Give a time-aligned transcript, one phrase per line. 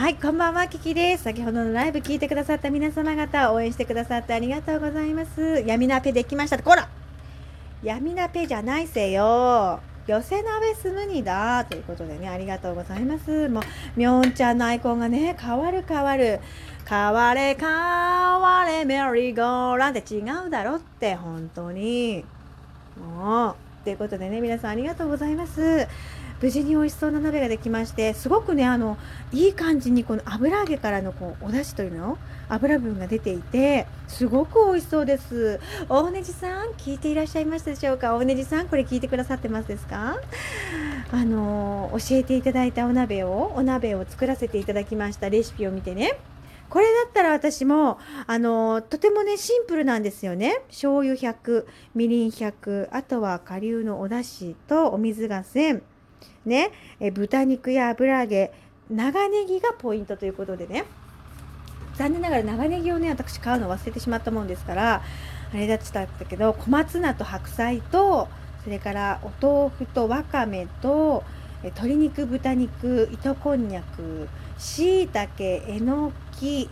[0.00, 1.24] はい、こんばんは、キキです。
[1.24, 5.62] 先ほどのライブ聞いてくださった皆様方、応援してくださってありがとうございます。
[5.66, 6.58] 闇ナペできました。
[6.62, 6.88] こら
[7.82, 9.78] 闇ナペじゃないせよ。
[10.06, 11.66] 寄せ鍋すむにだ。
[11.66, 13.50] ということでね、ありがとうございます。
[13.50, 13.62] もう、
[13.94, 16.40] みょんちゃんのアイコンがね、変わる変わる。
[16.88, 22.24] 変われ変われメリーゴーランって違うだろって、本当に。
[22.98, 23.69] もう。
[23.84, 25.88] ということでね、皆さんありがとうございます。
[26.42, 28.96] 無事に美味しそうな鍋ができましてすごくねあの
[29.30, 32.16] いい感じにこの油揚げからのこうお出汁というの
[32.48, 35.60] 油分が出ていてすごく美味しそうです。
[35.90, 38.14] 大ねじさん聞いていらっしゃいましたでしょうか？
[38.14, 40.16] 大ねじさんこれ聞いてくださってますですか？
[41.12, 45.28] あの教えていただいたお鍋をお鍋を作らせていただきました。
[45.28, 46.16] レシピを見てね。
[46.70, 50.62] これだったら私もあのとてもねシンプルなんですよね。
[50.68, 55.82] 醤油100みりん100あとは顆粒のお出汁とお水が1000
[56.46, 56.70] ね、
[57.00, 58.52] え豚肉や油揚げ
[58.88, 60.84] 長ネギがポイントということでね。
[61.96, 65.02] 残念ながら長ネギをね私買うの忘れてしまったもんですから
[65.52, 68.28] あれだったんだけど小松菜と白菜と
[68.64, 71.24] それからお豆腐とわかめと
[71.62, 76.70] 鶏肉豚肉糸こんにゃくしいたけえのき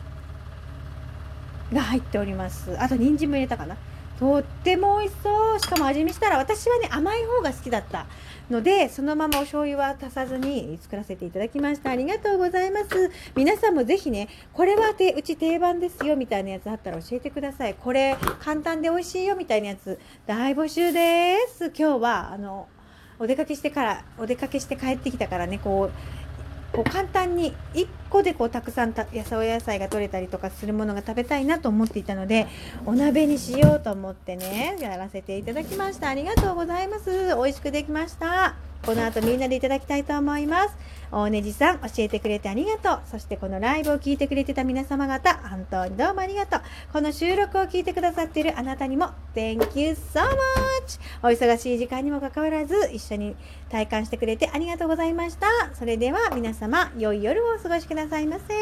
[1.72, 2.80] が入っております。
[2.80, 3.76] あと人参も入れたかな。
[4.18, 5.60] とっても美味しそう。
[5.60, 8.06] しかも味見したら私はね甘い方が好きだった。
[8.50, 11.90] のでそのままお醤油は足さずに作らせていただきました。
[11.90, 13.10] ありがとうございます。
[13.36, 17.74] 皆さんもぜひねこれはてうち定番ですよみたいなやつあったら教えてください。
[17.74, 21.66] これ簡単で美味しいよみたいなやつ大募集です。
[21.66, 22.66] 今日はあの
[23.18, 32.46] お出かけしてからお出かけして帰ってきたからねこうこう簡単に1個でこうたくさんた野菜お野菜が取れたりとかするものが食べたいなと思っていたので
[32.84, 36.08] お鍋にしようと思ってねやらせていただきました。
[36.08, 37.34] ありがとうございます。
[37.34, 38.67] 美味しくできました。
[38.88, 40.74] この後みんなでいただきたいと思います。
[41.10, 43.00] 大ねじさん教えてくれてありがとう。
[43.04, 46.60] そしてこのライブを聞いてくれてた皆様方本当にどうもありがとう。
[46.90, 50.30] この収録を聞いてくださっているあなたにも Thank you so much
[51.22, 53.36] お忙しい時間にもかかわらず一緒に
[53.68, 55.48] 体感してくれてありがとうございました。
[55.74, 58.54] それでは皆様良い夜をお過ごしくださいませ。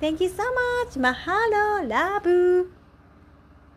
[0.00, 0.42] Thank you so
[0.90, 1.32] much マハ
[1.80, 2.77] ローラブ。